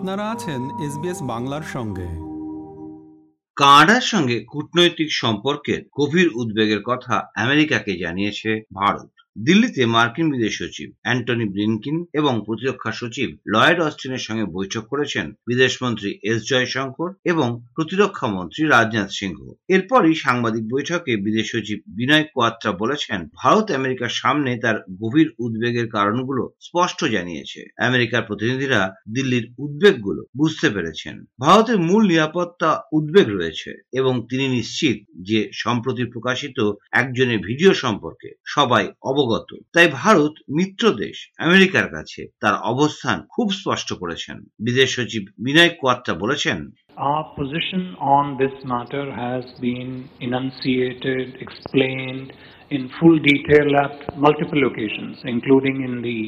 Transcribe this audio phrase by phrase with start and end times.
[0.00, 2.08] আপনারা আছেন এসবিএস বাংলার সঙ্গে।
[3.56, 9.10] কানাডার সঙ্গে কূটনৈতিক সম্পর্কের গভীর উদ্বেগের কথা আমেরিকাকে জানিয়েছে ভারত।
[9.46, 16.10] দিল্লিতে মার্কিন বিদেশ সচিব অ্যান্টনি ব্লিনকিন এবং প্রতিরক্ষা সচিব লয়েড অস্টিনের সঙ্গে বৈঠক করেছেন বিদেশমন্ত্রী
[16.22, 23.20] এস জয়শঙ্কর এবং প্রতিরক্ষা মন্ত্রী রাজনাথ সিংহ। এরপরই সাংবাদিক বৈঠকে বিদেশ সচিব বিনয় কোয়াত্রা বলেছেন,
[23.34, 28.80] ভারত আমেরিকার সামনে তার গভীর উদ্বেগের কারণগুলো স্পষ্ট জানিয়েছে। আমেরিকার প্রতিনিধিরা
[29.14, 34.96] দিল্লির উদ্বেগগুলো বুঝতে পেরেছেন। ভারতের মূল নিরাপত্তা উদ্বেগ রয়েছে এবং তিনি নিশ্চিত
[35.28, 36.58] যে সম্প্রতি প্রকাশিত
[36.92, 39.28] একজনের ভিডিও সম্পর্কে সবাই অবগত
[39.72, 46.14] তাই ভারত মিত্র দেশ আমেরিকার কাছে তার অবস্থান খুব স্পষ্ট করেছেন বিদেশ সচিব বিনয় কোয়াত্রা
[46.14, 46.58] বলেছেন
[47.00, 47.82] Our position
[48.16, 52.28] on this matter has been enunciated, explained
[52.70, 56.20] in full detail at multiple occasions, including in the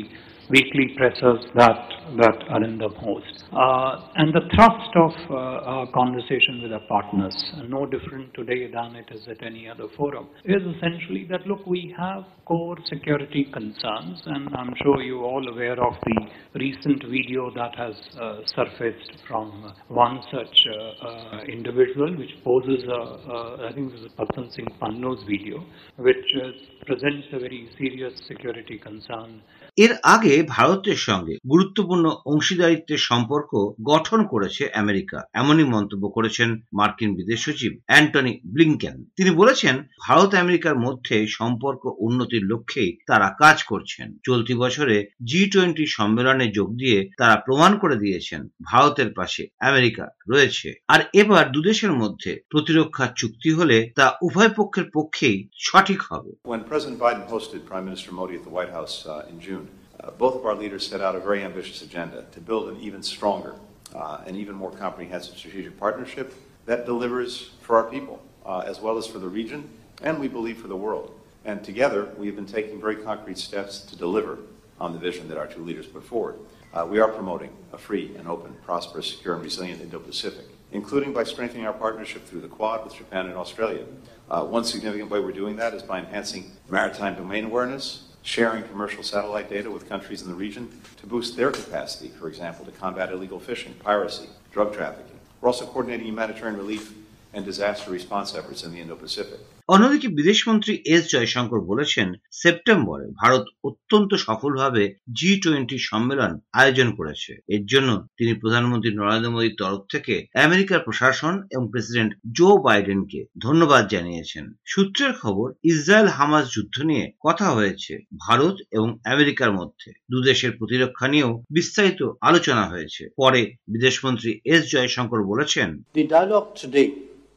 [0.49, 3.45] weekly pressers that, that Arindam hosts.
[3.53, 7.35] Uh, and the thrust of uh, our conversation with our partners,
[7.69, 11.95] no different today than it is at any other forum, is essentially that look, we
[11.97, 17.75] have core security concerns, and I'm sure you're all aware of the recent video that
[17.77, 23.93] has uh, surfaced from one such uh, uh, individual, which poses a, a I think
[23.93, 25.65] this is Patan Singh Panno's video,
[25.97, 26.49] which uh,
[26.87, 29.41] presents a very serious security concern
[29.77, 33.51] এর আগে ভারতের সঙ্গে গুরুত্বপূর্ণ অংশীদারিত্বের সম্পর্ক
[33.83, 39.75] গঠন করেছে America. এমনই মন্তব্য করেছেন মার্কিন বিদেশ সচিব অ্যান্টনি ব্লিংকেন। তিনি বলেছেন
[40.07, 46.69] ভারত আমেরিকার মধ্যে সম্পর্ক উন্নতির লক্ষ্যেই তারা কাজ করছেন। চলতি বছরে জি টোয়েন্টি সম্মেলনে যোগ
[46.77, 53.51] দিয়ে তারা প্রমাণ করে দিয়েছেন ভারতের পাশে আমেরিকা রয়েছে। আর এবার দুদেশের মধ্যে প্রতিরক্ষা চুক্তি
[53.53, 58.45] হলে তা উভয় পক্ষের পক্ষেই সঠিক হবে। When President Biden hosted Prime Minister Modi at
[58.49, 59.62] the White House uh, in June,
[60.03, 63.03] uh, both of our leaders set out a very ambitious agenda to build an even
[63.03, 63.55] stronger
[63.95, 66.35] uh, and even more comprehensive strategic partnership
[66.67, 69.69] that delivers for our people, uh, as well as for the region,
[70.03, 71.13] and we believe for the world.
[71.45, 74.39] And together, we have been taking very concrete steps to deliver
[74.81, 76.37] on the vision that our two leaders put forward.
[76.73, 81.25] Uh, we are promoting a free and open, prosperous, secure, and resilient Indo-Pacific, including by
[81.25, 83.85] strengthening our partnership through the Quad with Japan and Australia.
[84.31, 89.03] Uh, one significant way we're doing that is by enhancing maritime domain awareness, sharing commercial
[89.03, 93.13] satellite data with countries in the region to boost their capacity, for example, to combat
[93.13, 95.19] illegal fishing, piracy, drug trafficking.
[95.41, 96.95] We're also coordinating humanitarian relief
[97.35, 99.41] and disaster response efforts in the Indo-Pacific.
[99.69, 107.67] অন্যদিকে বিদেশমন্ত্রী S Jaishankar বলেছেন, সেপ্টেম্বরে ভারত অত্যন্ত সফলভাবে জি twenty সম্মেলন আয়োজন করেছে। এর
[107.67, 114.53] জন্য তিনি প্রধানমন্ত্রী নরেন্দ্র মোদীর তরফ থেকে আমেরিকার প্রশাসন এবং প্রেসিডেন্ট জো বাইডেনকে ধন্যবাদ জানিয়েছেন।
[114.65, 121.45] সূত্রের খবর ইসরায়েল হামাস যুদ্ধ নিয়ে কথা হয়েছে ভারত এবং আমেরিকার মধ্যে। দুদেশের প্রতিরক্ষা নিয়েও
[121.51, 126.89] বিস্তারিত আলোচনা হয়েছে। পরে বিদেশমন্ত্রী এস জয়শঙ্কর বলেছেন, The dialogue today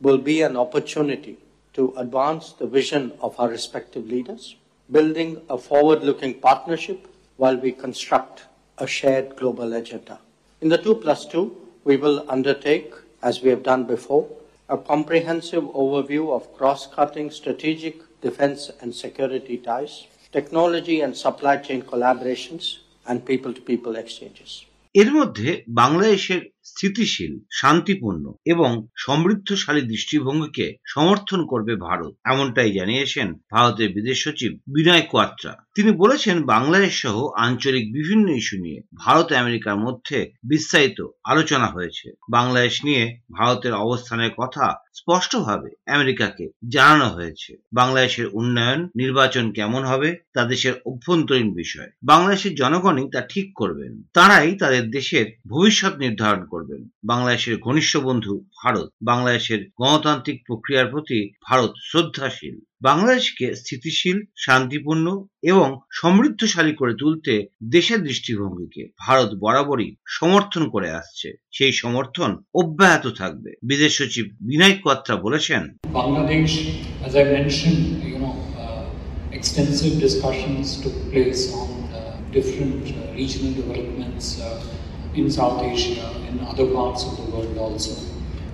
[0.02, 4.57] will be an opportunity to advance the vision of our respective leaders,
[4.91, 7.07] building a forward looking partnership
[7.37, 8.45] while we construct
[8.79, 10.19] a shared global agenda.
[10.61, 12.93] In the 2 plus 2, we will undertake,
[13.23, 14.29] as we have done before,
[14.69, 21.83] a comprehensive overview of cross cutting strategic defense and security ties, technology and supply chain
[21.83, 24.51] collaborations, and people to people exchanges.
[24.95, 34.24] এর মধ্যে বাংলাদেশের স্থিতিশীল, শান্তিপূর্ণ এবং সমৃদ্ধশালী দৃষ্টিভঙ্গিকে সমর্থন করবে ভারত। এমনটাই জানিয়েছেন ভারতের বিদেশ
[34.24, 41.08] সচিব বিনয় কোয়াত্রা। তিনি বলেছেন, বাংলাদেশ সহ আঞ্চলিক বিভিন্ন ইস্যু নিয়ে ভারত আমেরিকার মধ্যে বিস্তারিত
[41.24, 49.86] আলোচনা হয়েছে। বাংলাদেশ নিয়ে ভারতের অবস্থানের কথা স্পষ্টভাবে আমেরিকাকে জানানো হয়েছে। বাংলাদেশের উন্নয়ন, নির্বাচন কেমন
[49.86, 56.46] হবে, তা দেশের অভ্যন্তরীণ বিষয়। বাংলাদেশের জনগণই তা ঠিক করবেন। তারাই তাদের দেশের ভবিষ্যৎ নির্ধারণ
[56.56, 58.34] করবেন। বাংলাদেশের ঘনিষ্ঠ বন্ধু
[58.64, 65.08] ভারত। বাংলাদেশের গণতান্ত্রিক প্রক্রিয়ার প্রতি ভারত শ্রদ্ধাশীল। বাংলাদেশকে স্থিতিশীল শান্তিপূর্ণ
[65.44, 67.34] এবং সমৃদ্ধশালী করে তুলতে
[67.72, 69.90] দেশের দৃষ্টিভঙ্গিকে ভারত বরাবরই
[70.20, 75.64] সমর্থন করে আসছে। সেই সমর্থন অব্যাহত থাকবে। বিদেশ সচিব বিনয় কোয়াত্রা বলেছেন
[78.20, 78.86] know, uh,
[79.32, 84.75] extensive discussions took place on uh, different uh, regional developments uh,
[85.16, 87.96] in South Asia, in other parts of the world also.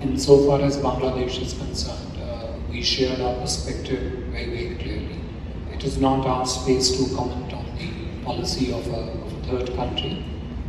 [0.00, 4.00] And so far as Bangladesh is concerned, uh, we shared our perspective
[4.30, 5.20] very, very clearly.
[5.72, 9.76] It is not our space to comment on the policy of a, of a third
[9.76, 10.24] country.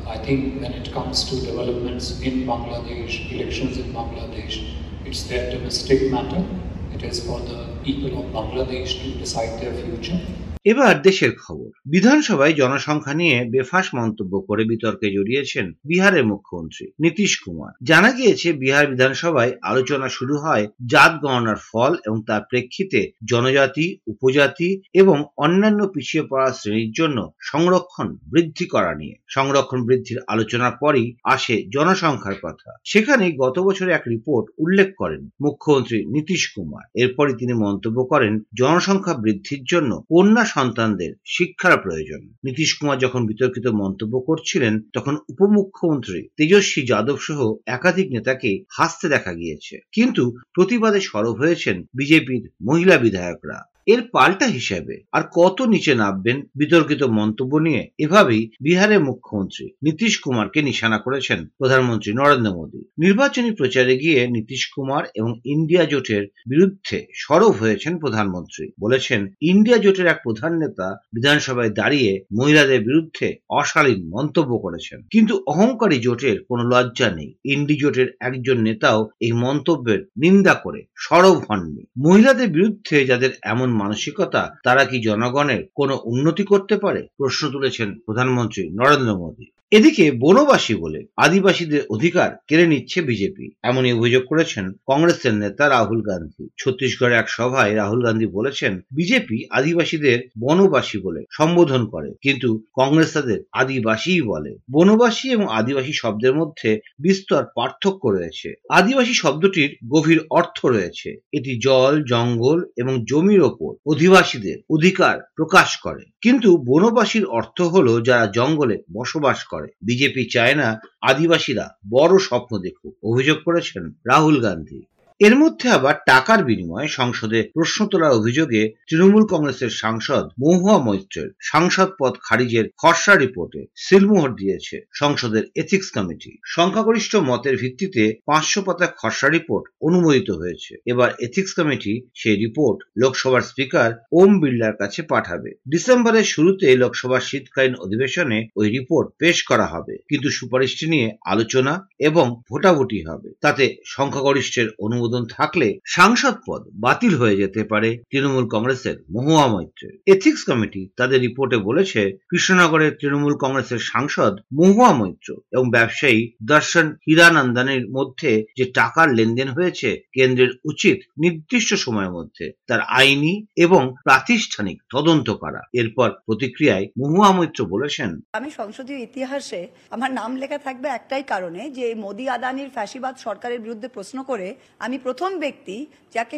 [0.08, 4.74] I think when it comes to developments in Bangladesh, elections in Bangladesh,
[5.06, 6.46] it's their domestic matter.
[6.94, 10.20] It is for the people of Bangladesh to decide their future.
[10.66, 17.74] এবার দেশের খবর। বিধানসভায় জনসংখ্যা নিয়ে বেফাস মন্তব্য করে বিতর্কে জড়িয়েছেন বিহারের মুখ্যমন্ত্রী নীতিশ কুমার।
[17.84, 24.82] জানা গিয়েছে, বিহার বিধানসভায় আলোচনা শুরু হয় জাত গণনার ফল এবং তার প্রেক্ষিতে জনজাতি, উপজাতি
[24.94, 31.64] এবং অন্যান্য পিছিয়ে পড়া শ্রেণির জন্য সংরক্ষণ বৃদ্ধি করা নিয়ে। সংরক্ষণ বৃদ্ধির আলোচনার পরই আসে
[31.74, 38.04] জনসংখ্যার কথা। সেখানে গত বছরে এক রিপোর্ট উল্লেখ করেন মুখ্যমন্ত্রী নীতিশ কুমার। এরপরই তিনি মন্তব্য
[38.04, 45.16] করেন, জনসংখ্যা বৃদ্ধির জন্য কন্যা সন্তানদের শিক্ষার প্রয়োজন। নীতিশ কুমার যখন বিতর্কিত মন্তব্য করছিলেন, তখন
[45.30, 50.24] উপমুখ্যমন্ত্রী তেজস্বী যাদব সহ একাধিক নেতাকে হাসতে দেখা গিয়েছে। কিন্তু
[50.54, 57.58] প্রতিবাদে সরব হয়েছেন বিজেপির মহিলা বিধায়করা। এর পাল্টা হিসেবে আর কত নিচে নামবেন বিতর্কিত মন্তব্য
[57.58, 64.72] নিয়ে এভাবেই বিহারের মুখ্যমন্ত্রী নীতিশ কুমারকে নিশানা করেছেন প্রধানমন্ত্রী নরেন্দ্র মোদী। নির্বাচনী প্রচারে গিয়ে নীতিশ
[64.76, 71.70] কুমার এবং ইন্ডিয়া জোটের বিরুদ্ধে সরব হয়েছেন প্রধানমন্ত্রী। বলেছেন, ইন্ডিয়া জোটের এক প্রধান নেতা বিধানসভায়
[71.70, 78.62] দাঁড়িয়ে মহিলাদের বিরুদ্ধে অশালীন মন্তব্য করেছেন। কিন্তু অহংকারী জোটের কোনো লজ্জা নেই। ইন্ডি জোটের একজন
[78.62, 85.62] নেতাও এই মন্তব্যের নিন্দা করে সরব হননি। মহিলাদের বিরুদ্ধে যাদের এমন মানসিকতা তারা কি জনগণের
[85.76, 87.08] কোনো উন্নতি করতে পারে?
[87.18, 94.24] প্রশ্ন তুলেছেন প্রধানমন্ত্রী নরেন্দ্র মোদী। এদিকে বনবাসী বলে আদিবাসীদের অধিকার কেড়ে নিচ্ছে বিজেপি। এমনই অভিযোগ
[94.26, 101.22] করেছেন কংগ্রেসের নেতা রাহুল গান্ধী। ছত্তিশগড়ে এক সভায় রাহুল গান্ধী বলেছেন, বিজেপি আদিবাসীদের বনবাসী বলে
[101.32, 106.70] সম্বোধন করে, কিন্তু কংগ্রেস তাদের আদিবাসীই বলে। বনবাসী এবং আদিবাসী শব্দের মধ্যে
[107.00, 114.58] বিস্তর পার্থক্য রয়েছে। আদিবাসী শব্দটির গভীর অর্থ রয়েছে। এটি জল, জঙ্গল এবং জমির ওপর অধিবাসীদের
[114.70, 121.78] অধিকার প্রকাশ করে। কিন্তু বনবাসীর অর্থ হলো যারা জঙ্গলে বসবাস করে। বিজেপি চায় না আদিবাসীরা
[121.90, 124.82] বড় স্বপ্ন দেখুক। অভিযোগ করেছেন রাহুল গান্ধী।
[125.20, 131.90] এর মধ্যে আবার টাকার বিনিময়ে সংসদে প্রশ্ন তোলার অভিযোগে তৃণমূল কংগ্রেসের সাংসদ মহুয়া মৈত্রের সাংসদ
[132.00, 139.30] পদ খারিজের খসড়া রিপোর্টে সিলমোহর দিয়েছে সংসদের এথিক্স কমিটি সংখ্যাগরিষ্ঠ মতের ভিত্তিতে পাঁচশো পাতা খসড়া
[139.30, 146.24] রিপোর্ট অনুমোদিত হয়েছে। এবার এথিক্স কমিটি সেই রিপোর্ট লোকসভার স্পিকার ওম বিড়লার কাছে পাঠাবে। ডিসেম্বরের
[146.24, 153.00] শুরুতে লোকসভার শীতকালীন অধিবেশনে ওই রিপোর্ট পেশ করা হবে। কিন্তু সুপারিশটি নিয়ে আলোচনা এবং ভোটাভুটি
[153.04, 159.94] হবে। তাতে সংখ্যাগরিষ্ঠের অনুমোদন থাকলে সাংসদ পদ বাতিল হয়ে যেতে পারে তৃণমূল কংগ্রেসের মহুয়া মৈত্রের
[160.08, 167.84] এথিক্স কমিটি তাদের রিপোর্টে বলেছে, কৃষ্ণনগরের তৃণমূল কংগ্রেসের সাংসদ মহুয়া মৈত্র এবং ব্যবসায়ী দর্শন হীরানন্দানের
[167.90, 175.30] মধ্যে যে টাকার লেনদেন হয়েছে কেন্দ্রের উচিত নির্দিষ্ট সময়ের মধ্যে, তার আইনি এবং প্রাতিষ্ঠানিক তদন্ত
[175.30, 181.70] করা। এরপর প্রতিক্রিয়ায় মহুয়া মৈত্র বলেছেন, আমি সংসদীয় ইতিহাসে আমার নাম লেখা থাকবে একটাই কারণে
[181.70, 185.78] যে মোদি আদানির ফ্যাসিবাদ সরকারের বিরুদ্ধে প্রশ্ন করে আমি প্রথম ব্যক্তি
[186.12, 186.38] যাকে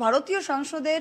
[0.00, 1.00] ভারতীয় সংসদের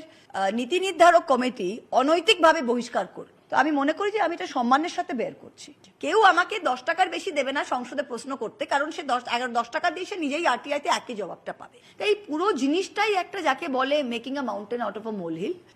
[0.54, 5.14] নীতি নির্ধারক কমিটি অনৈতিকভাবে বহিষ্কার করে তো আমি মনে করি যে আমি এটা সম্মানের সাথে
[5.22, 5.70] বের করছি।
[6.04, 9.68] কেউ আমাকে দশ টাকার বেশি দেবে না সংসদে প্রশ্ন করতে, কারণ সে দশ, এগারো, দশ
[9.76, 13.96] টাকা দিয়ে সে নিজেই আরটিআইতে একই জবাবটা পাবে। তাই এই পুরো জিনিসটাই একটা যাকে বলে
[14.14, 15.14] making a mountain out of a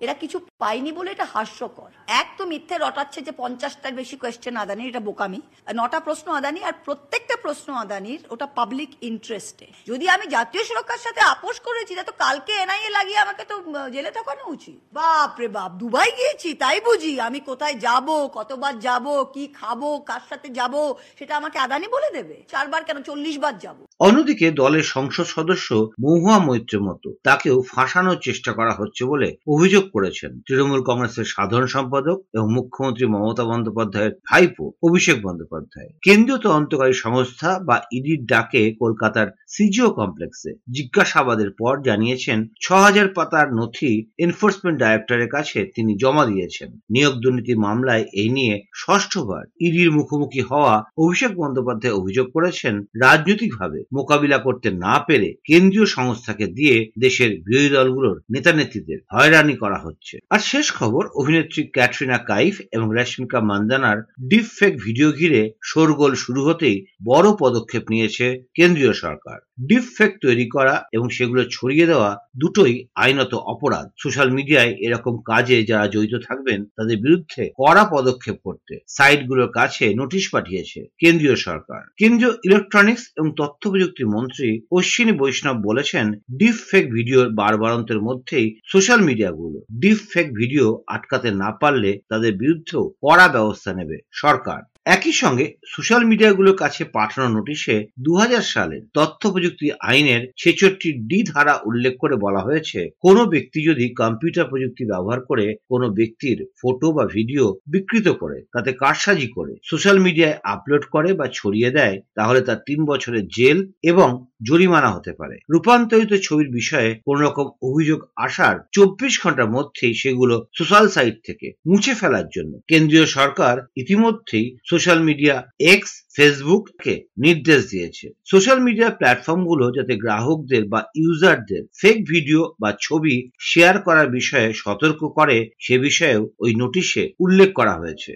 [0.03, 1.89] এরা কিছু পায়নি বলে এটা হাস্যকর।
[2.21, 5.39] এক তো মিথ্যে রটাচ্ছে যে পঞ্চাশটার বেশি কোয়েশ্চেন আদানি, এটা বোকামি।
[5.79, 11.21] নটা প্রশ্ন আদানি, আর প্রত্যেকটা প্রশ্ন আদানির ওটা পাবলিক ইন্টারেস্টে যদি আমি জাতীয় সুরক্ষার সাথে
[11.33, 13.55] আপোষ করেছি তা তো কালকে এনআইএ লাগিয়ে আমাকে তো
[13.95, 19.23] জেলে থাকানো উচিত। বাপ রে বাপ, দুবাই গিয়েছি, তাই বুঝি। আমি কোথায় যাব, কতবার যাব,
[19.33, 22.97] কি খাব, কার সাথে যাব, সেটা আমাকে আদানি বলে দেবে। চারবার কেন?
[23.01, 29.05] চল্লিশ বার যাব। অন্যদিকে দলের সংসদ সদস্য মহুয়া মৈত্রের মতো, তাকেও ফাঁসানোর চেষ্টা করা হচ্ছে
[29.05, 36.39] বলে অভিযোগ করেছেন তৃণমূল কংগ্রেসের সাধারণ সম্পাদক এবং মুখ্যমন্ত্রী মমতা বন্দ্যোপাধ্যায়ের ভাইপো অভিষেক বন্দ্যোপাধ্যায়। কেন্দ্রীয়
[36.39, 44.05] তদন্তকারী সংস্থা বা ইডির ডাকে কলকাতার সিজিও কমপ্লেক্সে জিজ্ঞাসাবাদের পর জানিয়েছেন, ছ হাজার পাতার নথি
[44.19, 50.73] এনফোর্সমেন্ট ডাইরেক্টরের কাছে তিনি জমা দিয়েছেন। নিয়োগ দুর্নীতি মামলায় এই নিয়ে ষষ্ঠবার ইডির মুখোমুখি হওয়া
[50.97, 58.17] অভিষেক বন্দ্যোপাধ্যায় অভিযোগ করেছেন, রাজনৈতিকভাবে মোকাবিলা করতে না পেরে কেন্দ্রীয় সংস্থাকে দিয়ে দেশের বিরোধী দলগুলোর
[58.29, 64.47] নেতা নেত্রীদের হয়রানি করা হচ্ছে। আর শেষ খবর, অভিনেত্রী ক্যাটরিনা কাইফ এবং রেশমিকা মান্দানার ডিপ
[64.57, 69.37] ফেক ভিডিও ঘিরে শোরগোল শুরু হতেই বড় পদক্ষেপ নিয়েছে কেন্দ্রীয় সরকার।
[69.69, 75.57] ডিপ ফেক তৈরি করা এবং সেগুলো ছড়িয়ে দেওয়া দুটোই আইনত অপরাধ। সোশ্যাল মিডিয়ায় এরকম কাজে
[75.63, 82.33] যারা জড়িত থাকবেন, তাদের বিরুদ্ধে কড়া পদক্ষেপ করতে সাইটগুলোর কাছে নোটিশ পাঠিয়েছে কেন্দ্রীয় সরকার। কেন্দ্রীয়
[82.43, 86.05] ইলেকট্রনিক্স এবং তথ্য প্রযুক্তি মন্ত্রী অশ্বিনী বৈষ্ণব বলেছেন
[86.39, 92.83] ডিপ ফেক ভিডিও বারবারন্তের মধ্যেই সোশ্যাল মিডিয়াগুলো ডিপ ফেক ভিডিও আটকাতে না পারলে তাদের বিরুদ্ধেও
[93.03, 99.31] কড়া ব্যবস্থা নেবে সরকার। একই সঙ্গে সোশ্যাল মিডিয়াগুলোর কাছে পাঠানো নোটিশে দু হাজার সালে তথ্য
[99.31, 105.19] প্রযুক্তি আইনের ছেষট্টি ডি ধারা উল্লেখ করে বলা হয়েছে, কোনো ব্যক্তি যদি কম্পিউটার প্রযুক্তি ব্যবহার
[105.21, 111.13] করে কোনো ব্যক্তির ফটো বা ভিডিও বিকৃত করে, তাতে কারসাজি করে, সোশ্যাল মিডিয়ায় আপলোড করে
[111.13, 116.99] বা ছড়িয়ে দেয়, তাহলে তার তিন বছরের জেল এবং জরিমানা হতে পারে। রূপান্তরিত ছবির বিষয়ে
[117.05, 123.05] কোন রকম অভিযোগ আসার চব্বিশ ঘণ্টার মধ্যেই সেগুলো সোশ্যাল সাইট থেকে মুছে ফেলার জন্য কেন্দ্রীয়
[123.05, 131.63] সরকার ইতিমধ্যেই সোশ্যাল মিডিয়া এক্স ফেসবুককে নির্দেশ দিয়েছে। সোশ্যাল মিডিয়া প্ল্যাটফর্মগুলো যাতে গ্রাহকদের বা ইউজারদের
[131.81, 137.73] ফেক ভিডিও বা ছবি শেয়ার করার বিষয়ে সতর্ক করে, সে বিষয়েও ওই নোটিশে উল্লেখ করা
[137.73, 138.13] হয়েছে।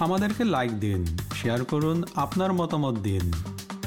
[0.00, 1.00] আমাদেরকে লাইক দিন
[1.42, 3.32] শেয়ার করুন, আপনার মতামত দিন।